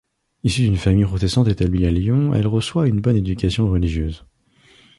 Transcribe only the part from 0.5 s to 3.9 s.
d'une famille protestante établie à Lyon, elle reçoit une bonne éducation